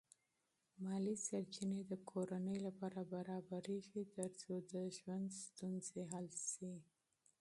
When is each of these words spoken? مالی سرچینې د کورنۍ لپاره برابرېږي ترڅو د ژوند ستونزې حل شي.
مالی 0.83 1.15
سرچینې 1.27 1.81
د 1.91 1.93
کورنۍ 2.09 2.57
لپاره 2.67 2.99
برابرېږي 3.13 4.01
ترڅو 4.15 4.51
د 4.71 4.73
ژوند 4.97 5.27
ستونزې 5.45 6.01
حل 6.11 6.27
شي. 6.53 6.73